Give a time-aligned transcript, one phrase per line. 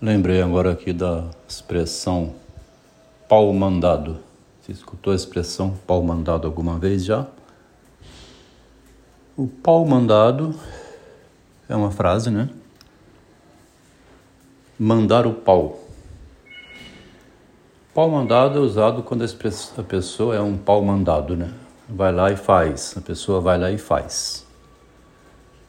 [0.00, 2.32] Lembrei agora aqui da expressão
[3.28, 4.18] pau mandado.
[4.60, 7.26] Você escutou a expressão pau mandado alguma vez já?
[9.36, 10.54] O pau mandado
[11.68, 12.48] é uma frase, né?
[14.78, 15.80] Mandar o pau.
[17.92, 21.52] Pau mandado é usado quando a pessoa é um pau mandado, né?
[21.88, 22.94] Vai lá e faz.
[22.96, 24.46] A pessoa vai lá e faz.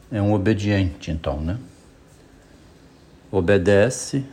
[0.08, 1.58] É um obediente, então, né?
[3.30, 4.24] Obedece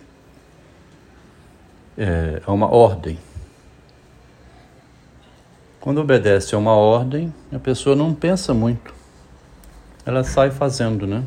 [1.98, 3.18] é, a uma ordem.
[5.80, 8.94] Quando obedece a uma ordem, a pessoa não pensa muito,
[10.06, 11.24] ela sai fazendo, né?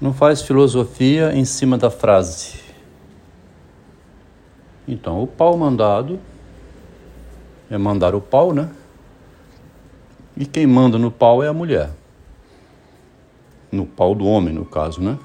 [0.00, 2.60] Não faz filosofia em cima da frase.
[4.86, 6.18] Então, o pau mandado
[7.70, 8.68] é mandar o pau, né?
[10.36, 11.90] E quem manda no pau é a mulher.
[13.70, 15.18] No pau do homem, no caso, né?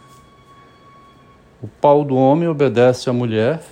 [1.60, 3.64] O pau do homem obedece à mulher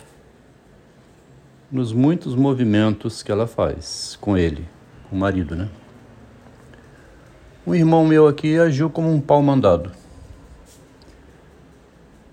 [1.72, 4.68] nos muitos movimentos que ela faz com ele,
[5.08, 5.70] com o marido, né?
[7.66, 9.92] Um irmão meu aqui agiu como um pau mandado.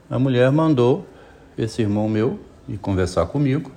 [0.09, 1.07] A mulher mandou
[1.59, 3.71] esse irmão meu ir conversar comigo,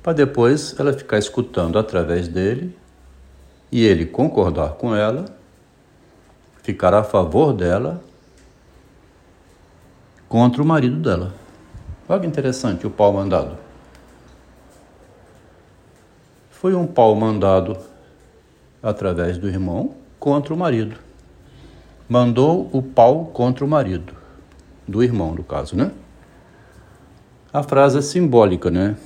[0.00, 2.76] para depois ela ficar escutando através dele
[3.72, 5.24] e ele concordar com ela,
[6.62, 8.00] ficar a favor dela
[10.28, 11.34] contra o marido dela.
[12.08, 13.56] Olha que interessante o pau mandado.
[16.50, 17.76] Foi um pau mandado
[18.82, 20.96] através do irmão contra o marido.
[22.08, 24.14] Mandou o pau contra o marido,
[24.86, 25.90] do irmão, no caso, né?
[27.52, 28.96] A frase é simbólica, né?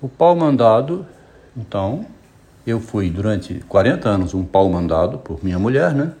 [0.00, 1.04] O pau mandado,
[1.54, 2.06] então,
[2.66, 6.12] eu fui durante 40 anos um pau mandado por minha mulher, né?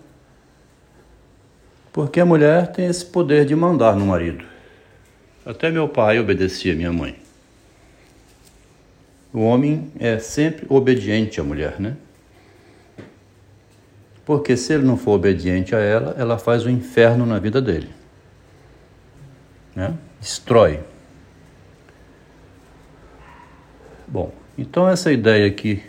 [1.92, 4.44] Porque a mulher tem esse poder de mandar no marido.
[5.44, 7.16] Até meu pai obedecia minha mãe.
[9.32, 11.96] O homem é sempre obediente à mulher, né?
[14.24, 17.90] Porque se ele não for obediente a ela, ela faz o inferno na vida dele.
[19.74, 19.94] Né?
[20.20, 20.80] Destrói.
[24.06, 25.82] Bom, então essa ideia aqui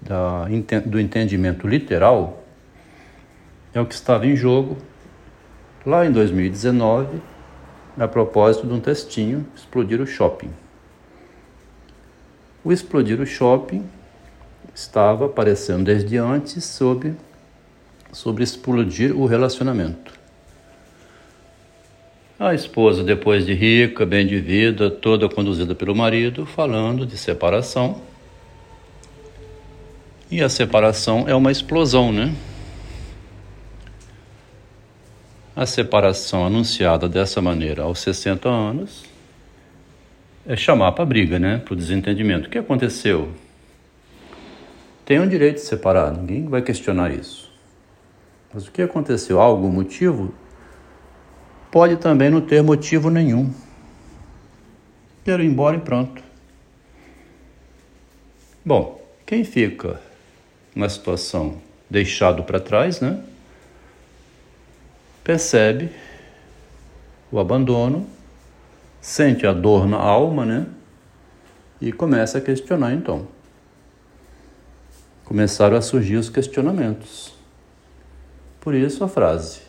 [0.00, 0.46] da,
[0.86, 2.44] do entendimento literal
[3.74, 4.78] é o que estava em jogo
[5.84, 7.20] lá em 2019,
[7.98, 10.50] a propósito de um textinho, Explodir o Shopping.
[12.64, 13.84] O Explodir o Shopping
[14.74, 17.14] estava aparecendo desde antes sobre,
[18.12, 20.12] sobre explodir o relacionamento.
[22.38, 28.02] A esposa, depois de rica, bem de vida, toda conduzida pelo marido, falando de separação.
[30.30, 32.34] E a separação é uma explosão, né?
[35.56, 39.04] A separação anunciada dessa maneira aos 60 anos
[40.44, 41.58] é chamar para briga, né?
[41.58, 42.48] Para o desentendimento.
[42.48, 43.32] O que aconteceu?
[45.04, 47.52] Tem um direito de separar, ninguém vai questionar isso.
[48.52, 49.40] Mas o que aconteceu?
[49.40, 50.34] Algum motivo?
[51.70, 53.52] Pode também não ter motivo nenhum.
[55.24, 56.20] Quero ir embora e pronto.
[58.64, 60.00] Bom, quem fica
[60.74, 63.22] na situação deixado para trás, né?
[65.24, 65.90] Percebe
[67.32, 68.06] o abandono,
[69.00, 70.66] sente a dor na alma, né?
[71.80, 73.26] E começa a questionar então.
[75.24, 77.34] Começaram a surgir os questionamentos.
[78.60, 79.62] Por isso a frase: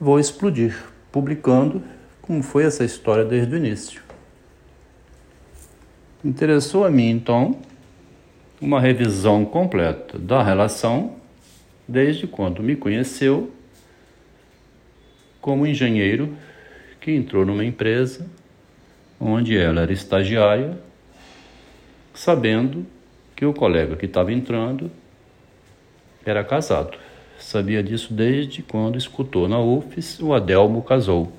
[0.00, 0.82] Vou explodir,
[1.12, 1.82] publicando
[2.20, 4.02] como foi essa história desde o início.
[6.24, 7.58] Interessou a mim então
[8.60, 11.16] uma revisão completa da relação
[11.86, 13.52] desde quando me conheceu
[15.44, 16.34] como engenheiro
[16.98, 18.26] que entrou numa empresa
[19.20, 20.78] onde ela era estagiária,
[22.14, 22.86] sabendo
[23.36, 24.90] que o colega que estava entrando
[26.24, 26.96] era casado.
[27.38, 31.30] Sabia disso desde quando escutou na UFES o Adelmo casou.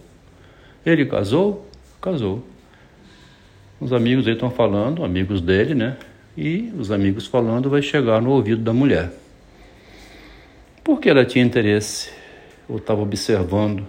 [0.86, 1.68] Ele casou?
[2.00, 2.46] Casou.
[3.80, 5.98] Os amigos estão falando, amigos dele, né?
[6.38, 9.12] E os amigos falando vai chegar no ouvido da mulher.
[10.84, 12.12] Porque ela tinha interesse,
[12.68, 13.86] ou estava observando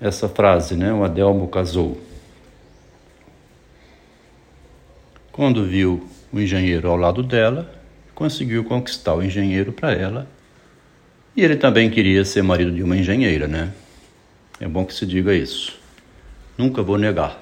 [0.00, 0.92] essa frase, né?
[0.92, 2.00] O Adelmo casou.
[5.30, 7.72] Quando viu o engenheiro ao lado dela,
[8.14, 10.28] conseguiu conquistar o engenheiro para ela.
[11.36, 13.72] E ele também queria ser marido de uma engenheira, né?
[14.60, 15.78] É bom que se diga isso.
[16.58, 17.40] Nunca vou negar.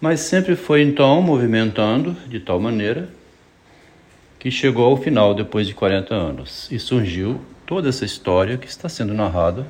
[0.00, 3.08] Mas sempre foi então movimentando de tal maneira
[4.38, 8.88] que chegou ao final depois de 40 anos e surgiu toda essa história que está
[8.88, 9.66] sendo narrada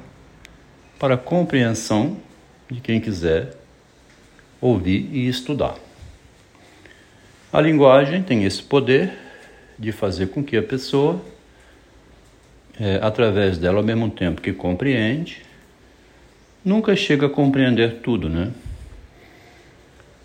[1.00, 2.16] para compreensão
[2.70, 3.56] de quem quiser
[4.60, 5.74] ouvir e estudar.
[7.52, 9.18] A linguagem tem esse poder
[9.76, 11.20] de fazer com que a pessoa,
[12.78, 15.42] é, através dela, ao mesmo tempo que compreende,
[16.64, 18.52] nunca chega a compreender tudo, né?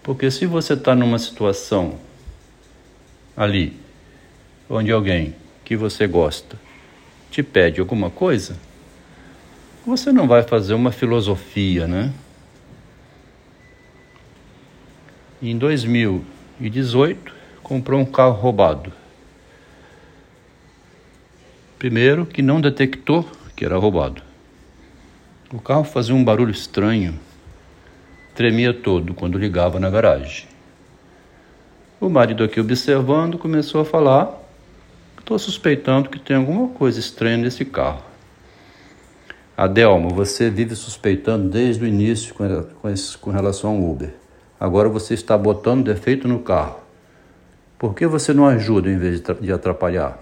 [0.04, 1.98] Porque se você está numa situação
[3.36, 3.76] ali,
[4.70, 5.34] onde alguém
[5.66, 6.56] que você gosta
[7.34, 8.56] te pede alguma coisa,
[9.84, 12.14] você não vai fazer uma filosofia, né?
[15.42, 17.34] Em 2018,
[17.64, 18.94] comprou um carro roubado.
[21.80, 24.22] Primeiro, que não detectou que era roubado.
[25.52, 27.20] O carro fazia um barulho estranho,
[28.36, 30.46] tremia todo quando ligava na garagem.
[32.00, 34.43] O marido aqui observando começou a falar:
[35.24, 38.04] Estou suspeitando que tem alguma coisa estranha nesse carro.
[39.56, 44.14] Adelmo, você vive suspeitando desde o início com, relação ao Uber.
[44.60, 46.82] Agora você está botando defeito no carro.
[47.80, 50.20] Por que você não ajuda em vez de atrapalhar?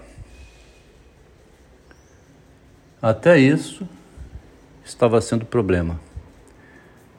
[3.02, 3.88] Até isso
[4.84, 6.00] estava sendo problema.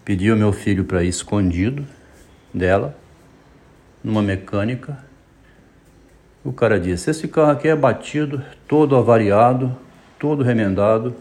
[0.06, 1.86] Pedi ao meu filho para ir escondido
[2.54, 2.98] dela,
[4.02, 5.04] numa mecânica.
[6.44, 9.76] O cara disse: Esse carro aqui é batido, todo avariado,
[10.20, 11.16] todo remendado.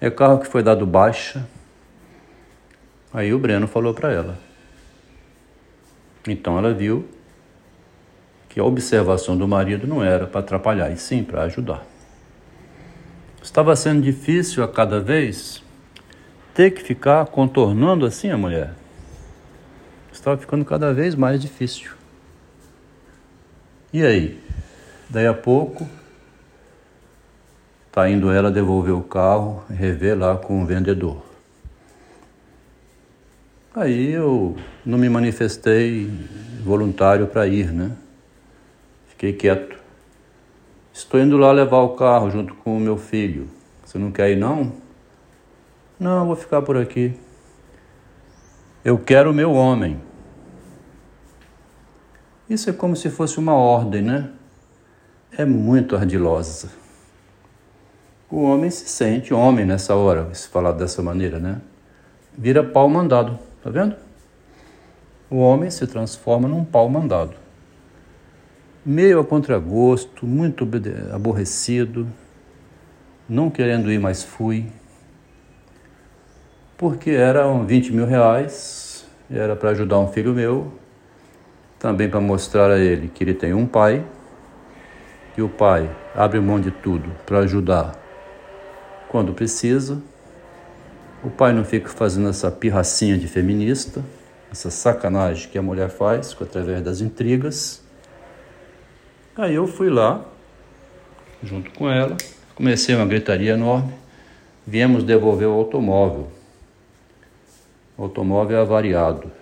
[0.00, 1.46] É carro que foi dado baixa.
[3.12, 4.38] Aí o Breno falou para ela.
[6.26, 7.08] Então ela viu
[8.48, 11.86] que a observação do marido não era para atrapalhar, e sim para ajudar.
[13.42, 15.62] Estava sendo difícil a cada vez
[16.54, 18.74] ter que ficar contornando assim a mulher.
[20.12, 22.01] Estava ficando cada vez mais difícil.
[23.92, 24.40] E aí?
[25.10, 25.86] Daí a pouco,
[27.90, 31.22] tá indo ela devolver o carro, rever lá com o vendedor.
[33.74, 36.10] Aí eu não me manifestei
[36.64, 37.92] voluntário para ir, né?
[39.08, 39.76] Fiquei quieto.
[40.92, 43.48] Estou indo lá levar o carro junto com o meu filho.
[43.84, 44.72] Você não quer ir não?
[45.98, 47.14] Não, vou ficar por aqui.
[48.84, 50.00] Eu quero o meu homem.
[52.48, 54.30] Isso é como se fosse uma ordem, né?
[55.36, 56.68] É muito ardilosa.
[58.30, 61.60] O homem se sente homem nessa hora, se falar dessa maneira, né?
[62.36, 63.94] Vira pau mandado, tá vendo?
[65.30, 67.42] O homem se transforma num pau mandado
[68.84, 70.68] meio a contragosto, muito
[71.14, 72.08] aborrecido,
[73.28, 74.66] não querendo ir, mas fui,
[76.76, 80.72] porque eram 20 mil reais, era para ajudar um filho meu,
[81.82, 84.04] também para mostrar a ele que ele tem um pai,
[85.36, 88.00] e o pai abre mão de tudo para ajudar
[89.08, 90.00] quando precisa.
[91.24, 94.00] O pai não fica fazendo essa pirracinha de feminista,
[94.52, 97.82] essa sacanagem que a mulher faz através das intrigas.
[99.36, 100.24] Aí eu fui lá,
[101.42, 102.16] junto com ela,
[102.54, 103.92] comecei uma gritaria enorme,
[104.64, 106.30] viemos devolver o automóvel.
[107.98, 109.32] O automóvel é avariado.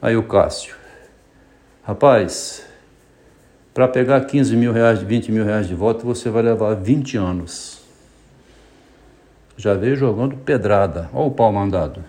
[0.00, 0.81] Aí o Cássio,
[1.82, 2.66] rapaz,
[3.74, 7.80] para pegar 15 mil reais, 20 mil reais de volta, você vai levar 20 anos.
[9.56, 12.04] Já veio jogando pedrada, olha o pau mandado.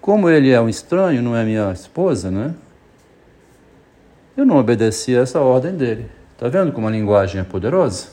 [0.00, 2.54] Como ele é um estranho, não é minha esposa, né?
[4.36, 6.10] Eu não obedeci a essa ordem dele.
[6.32, 8.08] Está vendo como a linguagem é poderosa?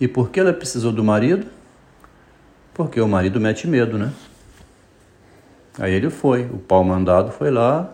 [0.00, 1.46] E por que ela precisou do marido?
[2.72, 4.12] Porque o marido mete medo, né?
[5.78, 7.92] Aí ele foi, o pau mandado foi lá.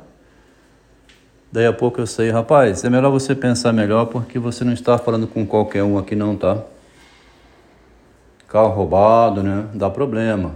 [1.52, 4.96] Daí a pouco eu sei, rapaz, é melhor você pensar melhor porque você não está
[4.96, 6.62] falando com qualquer um aqui não, tá?
[8.46, 9.66] Carro roubado, né?
[9.74, 10.54] Dá problema.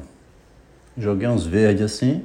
[0.97, 2.25] Joguei uns verdes assim.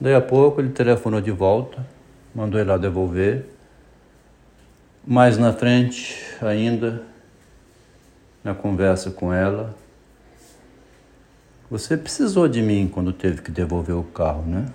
[0.00, 1.92] Daí a pouco ele telefonou de volta
[2.34, 3.46] mandou ele lá devolver.
[5.04, 7.02] Mais na frente, ainda,
[8.42, 9.74] na conversa com ela,
[11.68, 14.66] você precisou de mim quando teve que devolver o carro, né?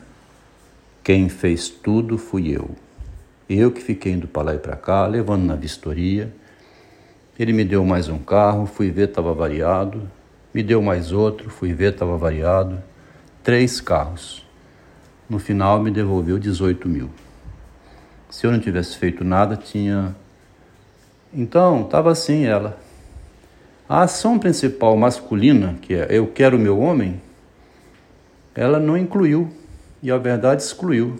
[1.07, 2.69] Quem fez tudo fui eu.
[3.49, 6.33] Eu que fiquei indo para lá e para cá, levando na vistoria.
[7.39, 10.11] Ele me deu mais um carro, fui ver, estava variado.
[10.53, 12.83] Me deu mais outro, fui ver, estava variado.
[13.41, 14.45] Três carros.
[15.29, 17.09] No final, me devolveu 18 mil.
[18.29, 20.13] Se eu não tivesse feito nada, tinha.
[21.33, 22.77] Então, estava assim ela.
[23.87, 27.21] A ação principal masculina, que é eu quero meu homem,
[28.53, 29.49] ela não incluiu
[30.01, 31.19] e a verdade excluiu.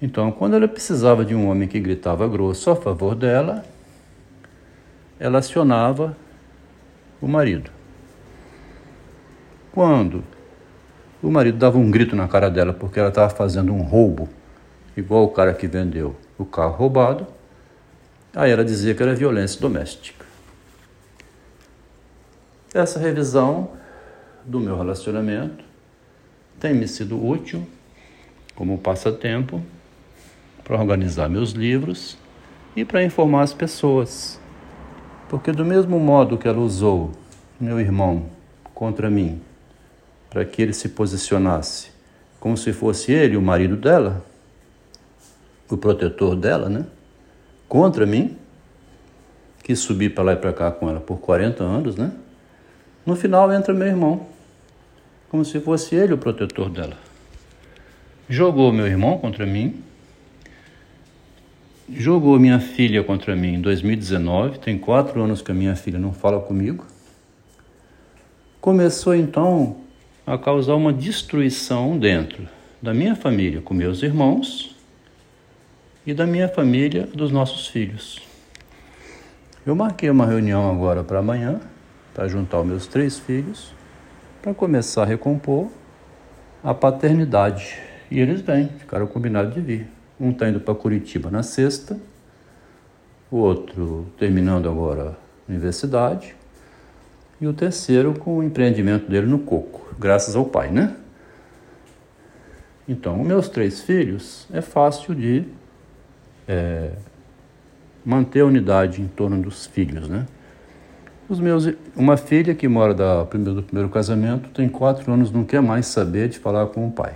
[0.00, 3.64] Então, quando ela precisava de um homem que gritava grosso a favor dela,
[5.18, 6.16] ela acionava
[7.20, 7.70] o marido.
[9.70, 10.24] Quando
[11.22, 14.28] o marido dava um grito na cara dela porque ela estava fazendo um roubo,
[14.96, 17.26] igual o cara que vendeu o carro roubado,
[18.34, 20.26] aí ela dizia que era violência doméstica.
[22.74, 23.70] Essa revisão
[24.44, 25.71] do meu relacionamento
[26.60, 27.66] tem me sido útil
[28.54, 29.62] como passatempo
[30.62, 32.16] para organizar meus livros
[32.76, 34.40] e para informar as pessoas.
[35.28, 37.12] Porque, do mesmo modo que ela usou
[37.60, 38.26] meu irmão
[38.74, 39.40] contra mim,
[40.28, 41.92] para que ele se posicionasse
[42.42, 44.20] como se fosse ele o marido dela,
[45.70, 46.84] o protetor dela, né?
[47.68, 48.36] Contra mim,
[49.62, 52.10] que subi para lá e para cá com ela por 40 anos, né?
[53.06, 54.26] No final entra meu irmão,
[55.32, 56.94] como se fosse ele o protetor dela.
[58.28, 59.82] Jogou meu irmão contra mim,
[61.90, 66.12] jogou minha filha contra mim em 2019, tem quatro anos que a minha filha não
[66.12, 66.84] fala comigo.
[68.60, 69.78] Começou então
[70.26, 72.46] a causar uma destruição dentro
[72.82, 74.76] da minha família com meus irmãos
[76.06, 78.20] e da minha família dos nossos filhos.
[79.64, 81.58] Eu marquei uma reunião agora para amanhã
[82.12, 83.72] para juntar os meus três filhos
[84.42, 85.68] para começar a recompor
[86.64, 87.78] a paternidade.
[88.10, 89.88] E eles vêm, ficaram combinados de vir.
[90.20, 91.98] Um está indo para Curitiba na sexta,
[93.30, 95.16] o outro terminando agora
[95.48, 96.34] a universidade,
[97.40, 100.96] e o terceiro com o empreendimento dele no coco, graças ao pai, né?
[102.86, 105.44] Então, os meus três filhos é fácil de
[106.46, 106.90] é,
[108.04, 110.26] manter a unidade em torno dos filhos, né?
[111.28, 115.62] Os meus, uma filha que mora da, do primeiro casamento tem quatro anos, não quer
[115.62, 117.14] mais saber de falar com o pai.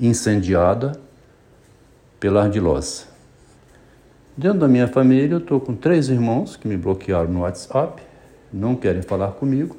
[0.00, 0.92] Incendiada
[2.18, 3.04] pela ardilosa.
[4.36, 8.02] Dentro da minha família, eu estou com três irmãos que me bloquearam no WhatsApp,
[8.52, 9.76] não querem falar comigo,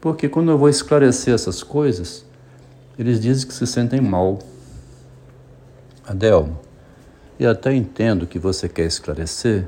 [0.00, 2.26] porque quando eu vou esclarecer essas coisas,
[2.98, 4.38] eles dizem que se sentem mal.
[6.06, 6.58] Adelmo,
[7.38, 9.66] e até entendo que você quer esclarecer,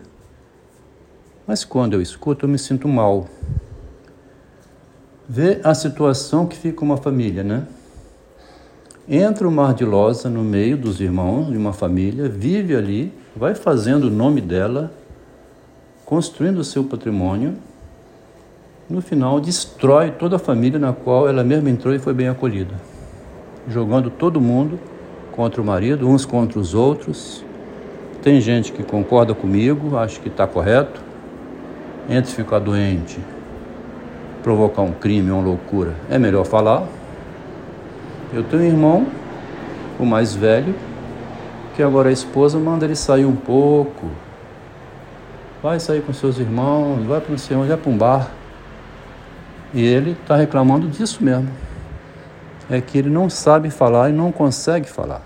[1.53, 3.27] mas quando eu escuto, eu me sinto mal.
[5.29, 7.65] Vê a situação que fica uma família, né?
[9.07, 14.11] Entra uma ardilosa no meio dos irmãos de uma família, vive ali, vai fazendo o
[14.11, 14.91] nome dela,
[16.07, 17.55] construindo o seu patrimônio.
[18.89, 22.77] No final, destrói toda a família na qual ela mesma entrou e foi bem acolhida,
[23.69, 24.81] jogando todo mundo
[25.33, 27.45] contra o marido, uns contra os outros.
[28.23, 31.02] Tem gente que concorda comigo, acha que está correto.
[32.09, 33.21] Entre ficar doente,
[34.43, 36.87] provocar um crime, uma loucura, é melhor falar
[38.33, 39.07] eu tenho um irmão,
[40.01, 40.75] o mais velho,
[41.77, 44.11] que agora a esposa manda ele sair um pouco.
[45.63, 48.31] Vai sair com seus irmãos, vai para o sei vai para um bar.
[49.75, 51.51] E ele está reclamando disso mesmo.
[52.71, 55.21] É que ele não sabe falar e não consegue falar.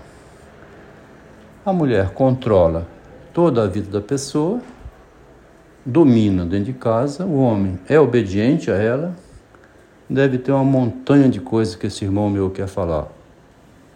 [1.65, 2.85] A mulher controla
[3.33, 4.59] toda a vida da pessoa,
[5.87, 9.15] domina dentro de casa, o homem é obediente a ela
[10.09, 13.07] deve ter uma montanha de coisas que esse irmão meu quer falar,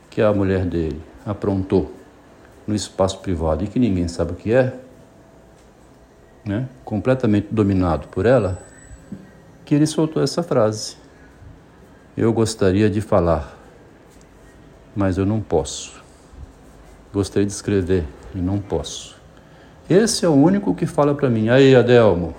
[0.10, 1.92] que a mulher dele aprontou
[2.66, 4.74] no espaço privado e que ninguém sabe o que é,
[6.46, 6.70] né?
[6.86, 8.62] completamente dominado por ela,
[9.66, 10.96] que ele soltou essa frase.
[12.16, 13.58] Eu gostaria de falar,
[14.96, 16.02] mas eu não posso.
[17.14, 19.21] Gostaria de escrever e não posso.
[19.92, 21.50] Esse é o único que fala para mim.
[21.50, 22.34] Aí, Adelmo,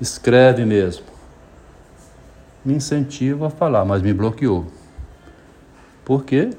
[0.00, 1.16] escreve mesmo
[2.66, 4.66] me incentiva a falar, mas me bloqueou.
[6.04, 6.50] Por quê?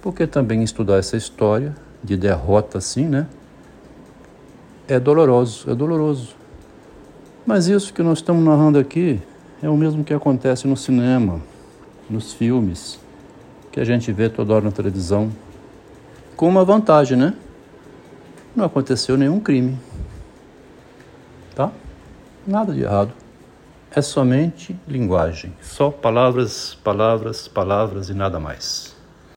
[0.00, 3.26] Porque também estudar essa história de derrota assim, né?
[4.86, 6.36] É doloroso, é doloroso.
[7.44, 9.20] Mas isso que nós estamos narrando aqui
[9.60, 11.40] é o mesmo que acontece no cinema,
[12.08, 13.00] nos filmes,
[13.72, 15.32] que a gente vê toda hora na televisão.
[16.36, 17.34] Com uma vantagem, né?
[18.54, 19.78] Não aconteceu nenhum crime.
[21.54, 21.70] Tá?
[22.46, 23.12] Nada de errado
[23.96, 28.93] é somente linguagem, só palavras, palavras, palavras e nada mais.